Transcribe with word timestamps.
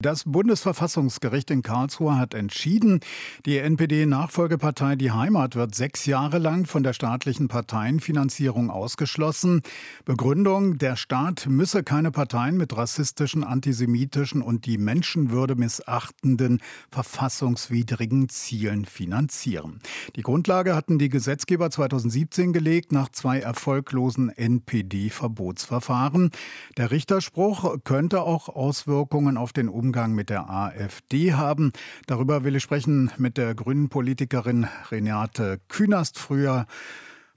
Das 0.00 0.22
Bundesverfassungsgericht 0.26 1.50
in 1.50 1.62
Karlsruhe 1.62 2.16
hat 2.16 2.32
entschieden, 2.32 3.00
die 3.46 3.58
NPD-Nachfolgepartei 3.58 4.94
Die 4.94 5.10
Heimat 5.10 5.56
wird 5.56 5.74
sechs 5.74 6.06
Jahre 6.06 6.38
lang 6.38 6.66
von 6.66 6.84
der 6.84 6.92
staatlichen 6.92 7.48
Parteienfinanzierung 7.48 8.70
ausgeschlossen. 8.70 9.60
Begründung, 10.04 10.78
der 10.78 10.94
Staat 10.94 11.46
müsse 11.48 11.82
keine 11.82 12.12
Parteien 12.12 12.56
mit 12.56 12.76
rassistischen, 12.76 13.42
antisemitischen 13.42 14.40
und 14.40 14.66
die 14.66 14.78
Menschenwürde 14.78 15.56
missachtenden, 15.56 16.60
verfassungswidrigen 16.92 18.28
Zielen 18.28 18.84
finanzieren. 18.84 19.80
Die 20.14 20.22
Grundlage 20.22 20.76
hatten 20.76 21.00
die 21.00 21.08
Gesetzgeber 21.08 21.72
2017 21.72 22.52
gelegt 22.52 22.92
nach 22.92 23.08
zwei 23.08 23.40
erfolglosen 23.40 24.28
NPD-Verbotsverfahren. 24.28 26.30
Der 26.76 26.92
Richterspruch 26.92 27.78
könnte 27.82 28.22
auch 28.22 28.48
Auswirkungen 28.48 29.36
auf 29.36 29.52
den 29.52 29.68
Umgang 29.68 29.87
Umgang 29.88 30.12
mit 30.12 30.28
der 30.28 30.50
AfD 30.50 31.32
haben. 31.32 31.72
Darüber 32.06 32.44
will 32.44 32.54
ich 32.56 32.62
sprechen 32.62 33.10
mit 33.16 33.38
der 33.38 33.54
grünen 33.54 33.88
Politikerin 33.88 34.68
Renate 34.90 35.60
Künast, 35.68 36.18
früher 36.18 36.66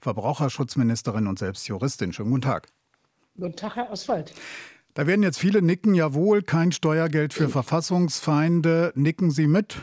Verbraucherschutzministerin 0.02 1.28
und 1.28 1.38
selbst 1.38 1.66
Juristin. 1.66 2.12
Schönen 2.12 2.28
guten 2.28 2.42
Tag. 2.42 2.68
Guten 3.38 3.56
Tag, 3.56 3.76
Herr 3.76 3.90
Oswald. 3.90 4.34
Da 4.92 5.06
werden 5.06 5.22
jetzt 5.22 5.38
viele 5.38 5.62
nicken, 5.62 5.94
jawohl, 5.94 6.42
kein 6.42 6.72
Steuergeld 6.72 7.32
für 7.32 7.48
Verfassungsfeinde. 7.48 8.92
Nicken 8.96 9.30
Sie 9.30 9.46
mit? 9.46 9.76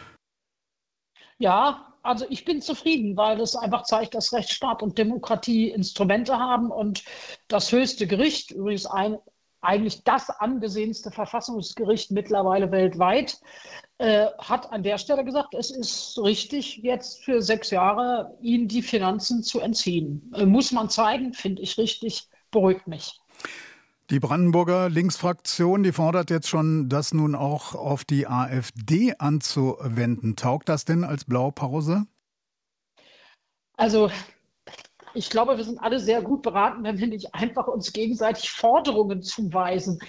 Ja, 1.40 1.96
also 2.04 2.28
ich 2.30 2.46
bin 2.46 2.62
zufrieden, 2.62 3.18
weil 3.18 3.40
das 3.40 3.56
einfach 3.56 3.82
zeigt, 3.82 4.14
dass 4.14 4.32
Rechtsstaat 4.32 4.84
und 4.84 5.00
Demokratie 5.00 5.72
Instrumente 5.72 6.38
haben 6.38 6.70
und 6.70 7.04
das 7.48 7.72
höchste 7.72 8.06
Gericht, 8.06 8.52
übrigens 8.52 8.86
ein 8.86 9.18
eigentlich 9.62 10.04
das 10.04 10.30
angesehenste 10.30 11.12
Verfassungsgericht 11.12 12.12
mittlerweile 12.12 12.72
weltweit, 12.72 13.40
äh, 13.98 14.28
hat 14.38 14.72
an 14.72 14.84
der 14.84 14.98
Stelle 14.98 15.26
gesagt, 15.26 15.54
es 15.54 15.72
ist 15.72 16.18
richtig, 16.18 16.78
jetzt 16.78 17.24
für 17.24 17.42
sechs 17.42 17.70
Jahre 17.70 18.38
ihnen 18.42 18.68
die 18.68 18.82
Finanzen 18.82 19.44
zu 19.44 19.60
entziehen. 19.60 20.32
Äh, 20.34 20.46
muss 20.46 20.72
man 20.72 20.90
zeigen, 20.90 21.34
finde 21.34 21.62
ich 21.62 21.78
richtig, 21.78 22.28
beruhigt 22.52 22.88
mich. 22.88 23.20
Die 24.10 24.20
Brandenburger 24.20 24.90
Linksfraktion, 24.90 25.84
die 25.84 25.92
fordert 25.92 26.32
jetzt 26.32 26.48
schon, 26.48 26.90
das 26.90 27.14
nun 27.14 27.36
auch 27.36 27.76
auf 27.76 28.06
die 28.06 28.26
AfD 28.26 29.14
anzuwenden. 29.20 30.36
Taugt 30.36 30.68
das 30.68 30.84
denn 30.84 31.04
als 31.04 31.26
Blaupause? 31.26 32.06
Also 33.78 34.10
ich 35.14 35.30
glaube, 35.30 35.58
wir 35.58 35.64
sind 35.64 35.82
alle 35.82 36.00
sehr 36.00 36.22
gut 36.22 36.42
beraten, 36.42 36.84
wenn 36.84 36.98
wir 36.98 37.08
nicht 37.08 37.34
einfach 37.34 37.68
uns 37.68 37.94
gegenseitig 37.94 38.52
Forderungen 38.52 39.22
zuweisen 39.22 40.00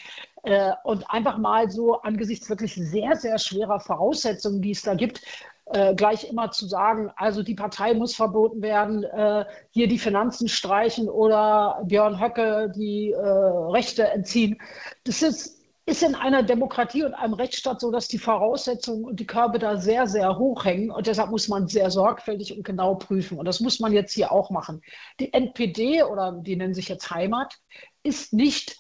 äh, 0.43 0.73
und 0.85 1.09
einfach 1.11 1.39
mal 1.39 1.71
so 1.71 2.01
angesichts 2.01 2.49
wirklich 2.49 2.75
sehr, 2.75 3.17
sehr 3.17 3.39
schwerer 3.39 3.81
Voraussetzungen, 3.81 4.63
die 4.63 4.73
es 4.73 4.83
da 4.83 4.95
gibt, 4.95 5.23
äh, 5.67 5.95
gleich 5.95 6.29
immer 6.29 6.51
zu 6.51 6.67
sagen, 6.67 7.11
also 7.17 7.43
die 7.43 7.55
Partei 7.55 7.95
muss 7.95 8.15
verboten 8.15 8.61
werden, 8.61 9.05
äh, 9.05 9.45
hier 9.71 9.87
die 9.87 9.99
Finanzen 9.99 10.49
streichen 10.49 11.09
oder 11.09 11.83
Björn 11.85 12.21
Höcke 12.21 12.73
die 12.75 13.13
äh, 13.13 13.19
Rechte 13.19 14.09
entziehen. 14.09 14.61
Das 15.05 15.23
ist 15.23 15.60
ist 15.91 16.05
in 16.05 16.15
einer 16.15 16.45
Demokratie 16.45 17.03
und 17.03 17.15
einem 17.15 17.35
Rechtsstaat 17.35 17.81
so, 17.81 17.91
dass 17.91 18.07
die 18.07 18.19
Voraussetzungen 18.19 19.05
und 19.05 19.19
die 19.19 19.27
Körbe 19.27 19.59
da 19.59 19.77
sehr, 19.77 20.07
sehr 20.07 20.39
hoch 20.39 20.65
hängen. 20.65 20.91
Und 20.93 21.09
deshalb 21.09 21.31
muss 21.31 21.49
man 21.49 21.67
sehr 21.67 21.91
sorgfältig 21.91 22.57
und 22.57 22.65
genau 22.65 22.95
prüfen. 22.95 23.39
Und 23.39 23.45
das 23.45 23.59
muss 23.59 23.81
man 23.81 23.93
jetzt 23.93 24.13
hier 24.13 24.31
auch 24.31 24.51
machen. 24.51 24.83
Die 25.19 25.33
NPD 25.33 26.05
oder 26.05 26.33
die 26.33 26.55
nennen 26.55 26.75
sich 26.75 26.89
jetzt 26.89 27.11
Heimat 27.11 27.59
ist 28.05 28.33
nicht 28.33 28.79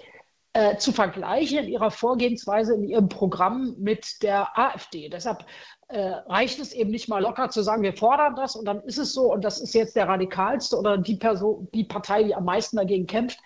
äh, 0.52 0.77
zu 0.77 0.92
vergleichen 0.92 1.58
in 1.58 1.69
ihrer 1.69 1.91
Vorgehensweise, 1.91 2.75
in 2.75 2.84
ihrem 2.84 3.08
Programm 3.08 3.74
mit 3.78 4.22
der 4.22 4.56
AfD. 4.56 5.08
Deshalb 5.08 5.45
äh, 5.89 6.00
reicht 6.00 6.61
es 6.61 6.72
eben 6.72 6.91
nicht 6.91 7.08
mal 7.08 7.22
locker 7.22 7.50
zu 7.50 7.62
sagen, 7.62 7.83
wir 7.83 7.97
fordern 7.97 8.36
das 8.36 8.55
und 8.55 8.67
dann 8.67 8.80
ist 8.83 8.98
es 8.98 9.12
so 9.12 9.33
und 9.33 9.45
das 9.45 9.61
ist 9.61 9.74
jetzt 9.74 9.97
der 9.97 10.08
radikalste 10.08 10.77
oder 10.77 10.97
die 10.97 11.17
Person, 11.17 11.69
die 11.74 11.84
Partei, 11.84 12.23
die 12.23 12.34
am 12.34 12.45
meisten 12.45 12.77
dagegen 12.77 13.07
kämpft 13.07 13.40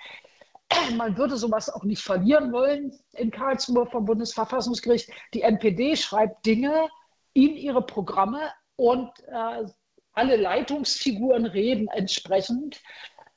man 0.97 1.17
würde 1.17 1.37
sowas 1.37 1.71
auch 1.71 1.85
nicht 1.85 2.03
verlieren 2.03 2.53
wollen 2.53 2.99
in 3.13 3.31
Karlsruhe 3.31 3.87
vom 3.87 4.05
Bundesverfassungsgericht. 4.05 5.11
Die 5.33 5.43
NPD 5.43 5.97
schreibt 5.97 6.45
Dinge 6.47 6.89
in 7.33 7.57
ihre 7.57 7.83
Programme 7.83 8.51
und 8.77 9.11
äh, 9.29 9.67
alle 10.13 10.37
Leitungsfiguren 10.37 11.47
reden 11.47 11.89
entsprechend. 11.89 12.81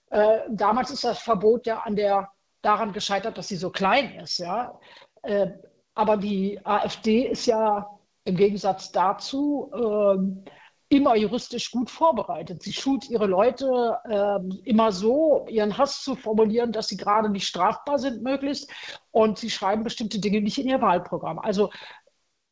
Äh, 0.10 0.40
damals 0.50 0.92
ist 0.92 1.04
das 1.04 1.20
Verbot 1.20 1.66
ja 1.66 1.80
an 1.80 1.96
der, 1.96 2.32
daran 2.62 2.94
gescheitert, 2.94 3.38
dass 3.38 3.48
sie 3.48 3.56
so 3.56 3.72
klein 3.72 4.20
ist. 4.20 4.38
Ja? 4.38 4.80
Äh, 5.24 5.48
aber 5.96 6.18
die 6.18 6.60
AfD 6.64 7.28
ist 7.28 7.48
ja 7.48 7.90
im 8.24 8.36
Gegensatz 8.36 8.92
dazu 8.92 9.72
ähm, 9.74 10.44
immer 10.90 11.16
juristisch 11.16 11.72
gut 11.72 11.90
vorbereitet. 11.90 12.64
Sie 12.64 12.72
schult 12.72 13.10
ihre 13.10 13.26
Leute 13.26 13.98
äh, 14.06 14.40
immer 14.64 14.92
so, 14.92 15.46
ihren 15.50 15.78
Hass 15.78 16.02
zu 16.02 16.16
formulieren, 16.16 16.72
dass 16.72 16.88
sie 16.88 16.98
gerade 16.98 17.30
nicht 17.30 17.48
strafbar 17.48 18.00
sind, 18.00 18.24
möglichst. 18.24 18.72
Und 19.12 19.38
sie 19.38 19.50
schreiben 19.50 19.84
bestimmte 19.84 20.20
Dinge 20.20 20.42
nicht 20.42 20.58
in 20.58 20.70
ihr 20.70 20.82
Wahlprogramm. 20.82 21.40
Also 21.40 21.72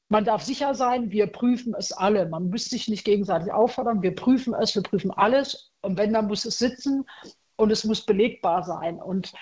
man 0.09 0.25
darf 0.25 0.43
sicher 0.43 0.75
sein, 0.75 1.11
wir 1.11 1.27
prüfen 1.27 1.73
es 1.77 1.91
alle. 1.91 2.27
Man 2.27 2.49
müsste 2.49 2.71
sich 2.71 2.87
nicht 2.87 3.05
gegenseitig 3.05 3.51
auffordern. 3.51 4.01
Wir 4.01 4.13
prüfen 4.13 4.53
es, 4.53 4.75
wir 4.75 4.83
prüfen 4.83 5.11
alles. 5.11 5.71
Und 5.81 5.97
wenn, 5.97 6.13
dann 6.13 6.27
muss 6.27 6.45
es 6.45 6.57
sitzen 6.57 7.05
und 7.55 7.71
es 7.71 7.85
muss 7.85 8.05
belegbar 8.05 8.63
sein. 8.63 9.01
Und 9.01 9.33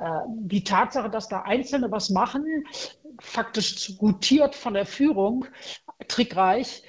äh, 0.00 0.20
die 0.28 0.62
Tatsache, 0.62 1.10
dass 1.10 1.28
da 1.28 1.42
Einzelne 1.42 1.90
was 1.90 2.10
machen, 2.10 2.44
faktisch 3.18 3.96
gutiert 3.96 4.54
von 4.54 4.74
der 4.74 4.86
Führung, 4.86 5.46
trickreich, 6.06 6.82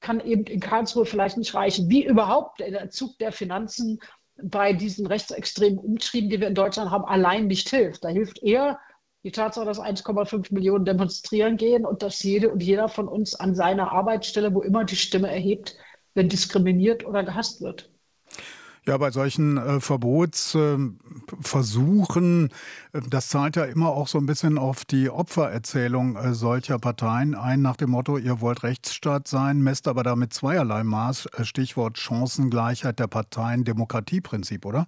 kann 0.00 0.20
eben 0.20 0.44
in 0.44 0.60
Karlsruhe 0.60 1.06
vielleicht 1.06 1.36
nicht 1.36 1.54
reichen. 1.54 1.88
Wie 1.88 2.04
überhaupt 2.04 2.60
der 2.60 2.80
Entzug 2.80 3.18
der 3.18 3.32
Finanzen 3.32 4.00
bei 4.40 4.72
diesen 4.72 5.06
rechtsextremen 5.06 5.78
Umtrieben, 5.78 6.30
die 6.30 6.40
wir 6.40 6.48
in 6.48 6.54
Deutschland 6.54 6.90
haben, 6.90 7.04
allein 7.04 7.46
nicht 7.46 7.68
hilft. 7.68 8.04
Da 8.04 8.08
hilft 8.08 8.42
eher 8.42 8.78
die 9.24 9.32
Tatsache, 9.32 9.66
dass 9.66 9.80
1,5 9.80 10.54
Millionen 10.54 10.84
demonstrieren 10.84 11.56
gehen 11.56 11.84
und 11.84 12.02
dass 12.02 12.22
jede 12.22 12.50
und 12.50 12.62
jeder 12.62 12.88
von 12.88 13.08
uns 13.08 13.34
an 13.34 13.54
seiner 13.54 13.92
Arbeitsstelle, 13.92 14.54
wo 14.54 14.62
immer 14.62 14.84
die 14.84 14.96
Stimme 14.96 15.28
erhebt, 15.28 15.76
wenn 16.14 16.28
diskriminiert 16.28 17.04
oder 17.04 17.24
gehasst 17.24 17.60
wird. 17.60 17.90
Ja, 18.88 18.96
bei 18.96 19.10
solchen 19.10 19.58
äh, 19.58 19.80
Verbotsversuchen, 19.80 22.48
äh, 22.94 23.00
das 23.10 23.28
zahlt 23.28 23.56
ja 23.56 23.64
immer 23.64 23.90
auch 23.90 24.08
so 24.08 24.16
ein 24.16 24.24
bisschen 24.24 24.56
auf 24.56 24.86
die 24.86 25.10
Opfererzählung 25.10 26.16
äh, 26.16 26.32
solcher 26.32 26.78
Parteien 26.78 27.34
ein, 27.34 27.60
nach 27.60 27.76
dem 27.76 27.90
Motto, 27.90 28.16
ihr 28.16 28.40
wollt 28.40 28.62
Rechtsstaat 28.62 29.28
sein, 29.28 29.60
messt 29.60 29.88
aber 29.88 30.04
damit 30.04 30.32
zweierlei 30.32 30.84
Maß, 30.84 31.26
äh, 31.36 31.44
Stichwort 31.44 31.98
Chancengleichheit 31.98 32.98
der 32.98 33.08
Parteien, 33.08 33.64
Demokratieprinzip, 33.64 34.64
oder? 34.64 34.86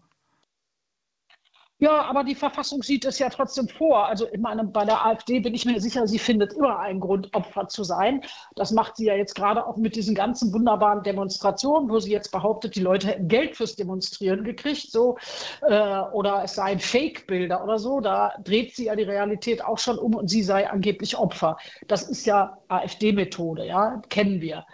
Ja, 1.82 2.02
aber 2.02 2.24
die 2.24 2.34
Verfassung 2.34 2.82
sieht 2.82 3.06
es 3.06 3.18
ja 3.18 3.30
trotzdem 3.30 3.66
vor. 3.66 4.06
Also 4.06 4.28
ich 4.30 4.38
meine, 4.38 4.64
bei 4.64 4.84
der 4.84 5.06
AfD 5.06 5.41
bin 5.41 5.54
ich 5.54 5.64
mir 5.64 5.80
sicher, 5.80 6.06
sie 6.06 6.18
findet 6.18 6.52
immer 6.52 6.78
einen 6.78 7.00
Grund, 7.00 7.34
Opfer 7.34 7.68
zu 7.68 7.84
sein. 7.84 8.22
Das 8.54 8.70
macht 8.70 8.98
sie 8.98 9.06
ja 9.06 9.14
jetzt 9.14 9.34
gerade 9.34 9.66
auch 9.66 9.78
mit 9.78 9.96
diesen 9.96 10.14
ganzen 10.14 10.52
wunderbaren 10.52 11.02
Demonstrationen, 11.02 11.88
wo 11.88 11.98
sie 11.98 12.12
jetzt 12.12 12.32
behauptet, 12.32 12.76
die 12.76 12.82
Leute 12.82 13.06
hätten 13.06 13.28
Geld 13.28 13.56
fürs 13.56 13.76
Demonstrieren 13.76 14.44
gekriegt, 14.44 14.91
so 14.91 15.16
äh, 15.62 16.00
oder 16.12 16.44
es 16.44 16.54
seien 16.56 16.80
Fake-Bilder 16.80 17.64
oder 17.64 17.78
so. 17.78 18.00
Da 18.00 18.34
dreht 18.44 18.76
sie 18.76 18.84
ja 18.84 18.94
die 18.94 19.04
Realität 19.04 19.64
auch 19.64 19.78
schon 19.78 19.98
um 19.98 20.14
und 20.14 20.28
sie 20.28 20.42
sei 20.42 20.68
angeblich 20.68 21.16
Opfer. 21.16 21.56
Das 21.88 22.02
ist 22.02 22.26
ja 22.26 22.58
AfD-Methode, 22.68 23.64
ja, 23.66 24.02
kennen 24.10 24.42
wir. 24.42 24.66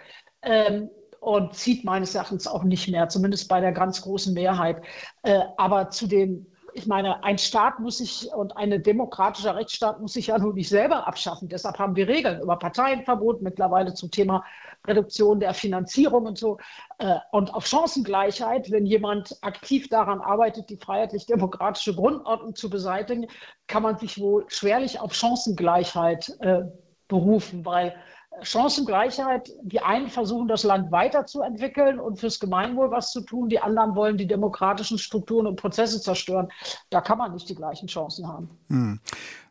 Ähm, 0.43 0.91
und 1.21 1.55
zieht 1.55 1.85
meines 1.85 2.17
Erachtens 2.17 2.49
auch 2.49 2.65
nicht 2.65 2.89
mehr, 2.89 3.09
zumindest 3.09 3.49
bei 3.49 3.61
der 3.61 3.71
ganz 3.71 4.03
großen 4.03 4.35
Mehrheit. 4.35 4.83
Äh, 5.23 5.43
aber 5.57 5.91
zu 5.91 6.09
den 6.09 6.53
ich 6.77 6.87
meine, 6.87 7.25
ein 7.25 7.39
Staat 7.39 7.81
muss 7.81 7.99
sich 7.99 8.31
und 8.35 8.57
ein 8.57 8.83
demokratischer 8.83 9.57
Rechtsstaat 9.57 10.01
muss 10.01 10.13
sich 10.13 10.27
ja 10.27 10.39
nun 10.39 10.55
nicht 10.55 10.69
selber 10.69 11.07
abschaffen. 11.07 11.49
Deshalb 11.49 11.79
haben 11.79 11.97
wir 11.97 12.07
Regeln 12.07 12.43
über 12.43 12.59
Parteienverbot, 12.59 13.41
mittlerweile 13.41 13.95
zum 13.95 14.11
Thema 14.11 14.45
Reduktion 14.87 15.41
der 15.41 15.55
Finanzierung 15.55 16.27
und 16.27 16.39
so. 16.39 16.59
Äh, 16.99 17.17
und 17.33 17.55
auf 17.55 17.67
Chancengleichheit, 17.67 18.71
wenn 18.71 18.85
jemand 18.85 19.39
aktiv 19.41 19.89
daran 19.89 20.21
arbeitet, 20.21 20.69
die 20.69 20.77
freiheitlich-demokratische 20.77 21.95
Grundordnung 21.95 22.55
zu 22.55 22.69
beseitigen, 22.69 23.27
kann 23.67 23.83
man 23.83 23.97
sich 23.99 24.19
wohl 24.21 24.45
schwerlich 24.49 25.01
auf 25.01 25.15
Chancengleichheit 25.15 26.37
äh, 26.41 26.63
berufen, 27.09 27.65
weil 27.65 27.95
Chancengleichheit. 28.43 29.51
Die 29.63 29.81
einen 29.81 30.09
versuchen, 30.09 30.49
das 30.49 30.63
Land 30.63 30.93
weiterzuentwickeln 30.93 31.99
und 31.99 32.19
fürs 32.19 32.39
Gemeinwohl 32.41 32.91
was 32.91 33.11
zu 33.13 33.21
tun. 33.23 33.49
Die 33.49 33.61
anderen 33.61 33.95
wollen 33.95 34.17
die 34.17 34.27
demokratischen 34.27 34.99
Strukturen 34.99 35.47
und 35.47 35.57
Prozesse 35.57 36.01
zerstören. 36.01 36.49
Da 36.91 37.01
kann 37.01 37.19
man 37.19 37.33
nicht 37.33 37.49
die 37.49 37.55
gleichen 37.55 37.89
Chancen 37.89 38.27
haben. 38.27 38.51
Hm. 38.69 39.01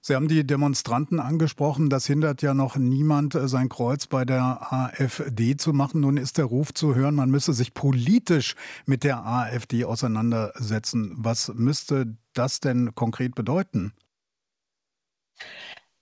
Sie 0.01 0.13
haben 0.13 0.27
die 0.27 0.45
Demonstranten 0.45 1.19
angesprochen. 1.19 1.89
Das 1.89 2.05
hindert 2.05 2.43
ja 2.43 2.53
noch 2.53 2.75
niemand, 2.75 3.33
äh, 3.33 3.47
sein 3.47 3.69
Kreuz 3.69 4.05
bei 4.05 4.23
der 4.23 4.71
AfD 4.71 5.57
zu 5.57 5.73
machen. 5.73 6.01
Nun 6.01 6.17
ist 6.17 6.37
der 6.37 6.45
Ruf 6.45 6.73
zu 6.73 6.93
hören, 6.93 7.15
man 7.15 7.31
müsse 7.31 7.53
sich 7.53 7.73
politisch 7.73 8.55
mit 8.85 9.03
der 9.03 9.25
AfD 9.25 9.83
auseinandersetzen. 9.83 11.15
Was 11.17 11.51
müsste 11.55 12.15
das 12.33 12.59
denn 12.59 12.93
konkret 12.93 13.33
bedeuten? 13.33 13.93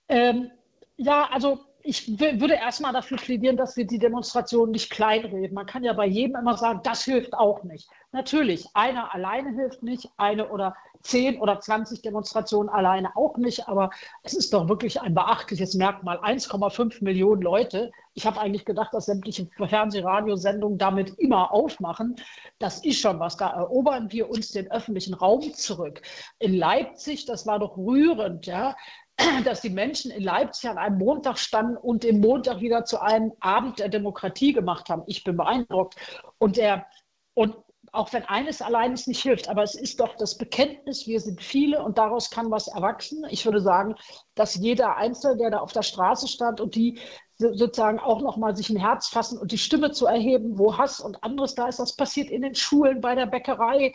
Ähm, 0.08 0.50
ja, 0.96 1.28
also 1.32 1.60
ich 1.86 2.18
würde 2.18 2.54
erstmal 2.54 2.94
dafür 2.94 3.18
plädieren, 3.18 3.58
dass 3.58 3.76
wir 3.76 3.86
die 3.86 3.98
Demonstration 3.98 4.70
nicht 4.70 4.88
kleinreden. 4.88 5.54
Man 5.54 5.66
kann 5.66 5.84
ja 5.84 5.92
bei 5.92 6.06
jedem 6.06 6.36
immer 6.36 6.56
sagen, 6.56 6.80
das 6.82 7.04
hilft 7.04 7.34
auch 7.34 7.62
nicht. 7.62 7.90
Natürlich, 8.10 8.66
einer 8.72 9.14
alleine 9.14 9.50
hilft 9.54 9.82
nicht, 9.82 10.08
eine 10.16 10.48
oder 10.48 10.74
zehn 11.02 11.38
oder 11.38 11.60
zwanzig 11.60 12.00
Demonstrationen 12.00 12.70
alleine 12.70 13.14
auch 13.16 13.36
nicht, 13.36 13.68
aber 13.68 13.90
es 14.22 14.32
ist 14.32 14.54
doch 14.54 14.68
wirklich 14.68 15.02
ein 15.02 15.14
beachtliches 15.14 15.74
Merkmal. 15.74 16.18
1,5 16.20 17.04
Millionen 17.04 17.42
Leute. 17.42 17.92
Ich 18.14 18.24
habe 18.24 18.40
eigentlich 18.40 18.64
gedacht, 18.64 18.94
dass 18.94 19.04
sämtliche 19.04 19.46
Fernsehradiosendungen 19.58 20.78
damit 20.78 21.18
immer 21.18 21.52
aufmachen. 21.52 22.16
Das 22.58 22.82
ist 22.82 23.00
schon 23.00 23.20
was. 23.20 23.36
Da 23.36 23.50
erobern 23.50 24.10
wir 24.10 24.30
uns 24.30 24.52
den 24.52 24.70
öffentlichen 24.70 25.12
Raum 25.12 25.52
zurück. 25.52 26.00
In 26.38 26.54
Leipzig, 26.54 27.26
das 27.26 27.46
war 27.46 27.58
doch 27.58 27.76
rührend, 27.76 28.46
ja, 28.46 28.74
dass 29.44 29.60
die 29.60 29.70
Menschen 29.70 30.10
in 30.10 30.22
Leipzig 30.22 30.68
an 30.68 30.78
einem 30.78 30.98
Montag 30.98 31.38
standen 31.38 31.76
und 31.76 32.02
den 32.02 32.20
Montag 32.20 32.60
wieder 32.60 32.84
zu 32.84 33.00
einem 33.00 33.32
Abend 33.40 33.78
der 33.78 33.88
Demokratie 33.88 34.52
gemacht 34.52 34.88
haben. 34.88 35.02
Ich 35.06 35.24
bin 35.24 35.36
beeindruckt. 35.36 35.96
Und 36.38 36.56
der, 36.56 36.86
und 37.34 37.56
auch 37.92 38.12
wenn 38.12 38.24
eines 38.24 38.60
allein 38.60 38.92
es 38.92 39.06
nicht 39.06 39.22
hilft, 39.22 39.48
aber 39.48 39.62
es 39.62 39.74
ist 39.76 40.00
doch 40.00 40.16
das 40.16 40.36
Bekenntnis, 40.36 41.06
wir 41.06 41.20
sind 41.20 41.40
viele 41.40 41.82
und 41.82 41.96
daraus 41.96 42.28
kann 42.28 42.50
was 42.50 42.66
erwachsen. 42.66 43.24
Ich 43.30 43.44
würde 43.44 43.60
sagen, 43.60 43.94
dass 44.34 44.56
jeder 44.56 44.96
Einzelne, 44.96 45.36
der 45.36 45.50
da 45.50 45.58
auf 45.58 45.72
der 45.72 45.82
Straße 45.82 46.26
stand 46.26 46.60
und 46.60 46.74
die 46.74 46.98
sozusagen 47.36 48.00
auch 48.00 48.20
nochmal 48.20 48.56
sich 48.56 48.70
ein 48.70 48.76
Herz 48.76 49.08
fassen 49.08 49.38
und 49.38 49.52
die 49.52 49.58
Stimme 49.58 49.92
zu 49.92 50.06
erheben, 50.06 50.58
wo 50.58 50.76
Hass 50.76 51.00
und 51.00 51.22
anderes 51.22 51.54
da 51.54 51.68
ist, 51.68 51.78
das 51.78 51.96
passiert 51.96 52.30
in 52.30 52.42
den 52.42 52.54
Schulen, 52.54 53.00
bei 53.00 53.14
der 53.14 53.26
Bäckerei, 53.26 53.92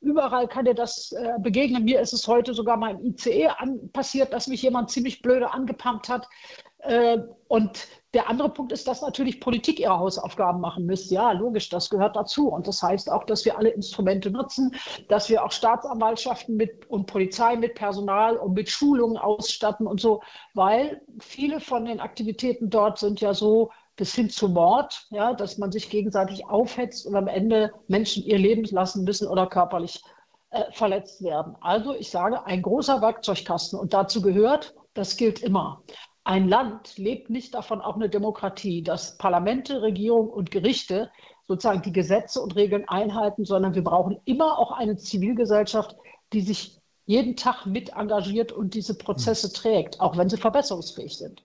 Überall 0.00 0.48
kann 0.48 0.64
dir 0.64 0.74
das 0.74 1.12
äh, 1.12 1.34
begegnen. 1.38 1.84
Mir 1.84 2.00
ist 2.00 2.12
es 2.12 2.26
heute 2.26 2.54
sogar 2.54 2.76
mal 2.76 2.92
im 2.92 3.04
ICE 3.04 3.48
an, 3.48 3.90
passiert, 3.92 4.32
dass 4.32 4.46
mich 4.46 4.62
jemand 4.62 4.90
ziemlich 4.90 5.20
blöde 5.20 5.52
angepumpt 5.52 6.08
hat. 6.08 6.26
Äh, 6.78 7.18
und 7.48 7.86
der 8.14 8.28
andere 8.28 8.48
Punkt 8.48 8.72
ist, 8.72 8.88
dass 8.88 9.02
natürlich 9.02 9.40
Politik 9.40 9.78
ihre 9.78 9.98
Hausaufgaben 9.98 10.60
machen 10.60 10.86
müsste. 10.86 11.14
Ja, 11.14 11.32
logisch, 11.32 11.68
das 11.68 11.90
gehört 11.90 12.16
dazu. 12.16 12.48
Und 12.48 12.66
das 12.66 12.82
heißt 12.82 13.10
auch, 13.10 13.24
dass 13.24 13.44
wir 13.44 13.58
alle 13.58 13.68
Instrumente 13.68 14.30
nutzen, 14.30 14.74
dass 15.08 15.28
wir 15.28 15.44
auch 15.44 15.52
Staatsanwaltschaften 15.52 16.56
mit 16.56 16.88
und 16.88 17.06
Polizei 17.06 17.56
mit 17.56 17.74
Personal 17.74 18.36
und 18.36 18.54
mit 18.54 18.70
Schulungen 18.70 19.18
ausstatten 19.18 19.86
und 19.86 20.00
so, 20.00 20.22
weil 20.54 21.02
viele 21.20 21.60
von 21.60 21.84
den 21.84 22.00
Aktivitäten 22.00 22.70
dort 22.70 22.98
sind 22.98 23.20
ja 23.20 23.34
so 23.34 23.70
bis 24.00 24.14
hin 24.14 24.30
zu 24.30 24.48
Mord, 24.48 25.06
ja, 25.10 25.34
dass 25.34 25.58
man 25.58 25.70
sich 25.70 25.90
gegenseitig 25.90 26.46
aufhetzt 26.46 27.04
und 27.04 27.14
am 27.16 27.28
Ende 27.28 27.70
Menschen 27.86 28.24
ihr 28.24 28.38
Leben 28.38 28.64
lassen 28.64 29.04
müssen 29.04 29.28
oder 29.28 29.46
körperlich 29.46 30.02
äh, 30.48 30.72
verletzt 30.72 31.22
werden. 31.22 31.54
Also 31.60 31.94
ich 31.94 32.10
sage, 32.10 32.46
ein 32.46 32.62
großer 32.62 33.02
Werkzeugkasten 33.02 33.78
und 33.78 33.92
dazu 33.92 34.22
gehört, 34.22 34.74
das 34.94 35.18
gilt 35.18 35.42
immer. 35.42 35.82
Ein 36.24 36.48
Land 36.48 36.96
lebt 36.96 37.28
nicht 37.28 37.52
davon, 37.52 37.82
auch 37.82 37.96
eine 37.96 38.08
Demokratie, 38.08 38.82
dass 38.82 39.18
Parlamente, 39.18 39.82
Regierung 39.82 40.30
und 40.30 40.50
Gerichte 40.50 41.10
sozusagen 41.46 41.82
die 41.82 41.92
Gesetze 41.92 42.40
und 42.40 42.56
Regeln 42.56 42.88
einhalten, 42.88 43.44
sondern 43.44 43.74
wir 43.74 43.84
brauchen 43.84 44.18
immer 44.24 44.58
auch 44.58 44.72
eine 44.72 44.96
Zivilgesellschaft, 44.96 45.94
die 46.32 46.40
sich 46.40 46.80
jeden 47.04 47.36
Tag 47.36 47.66
mit 47.66 47.90
engagiert 47.90 48.50
und 48.50 48.72
diese 48.72 48.96
Prozesse 48.96 49.52
trägt, 49.52 50.00
auch 50.00 50.16
wenn 50.16 50.30
sie 50.30 50.38
verbesserungsfähig 50.38 51.18
sind. 51.18 51.44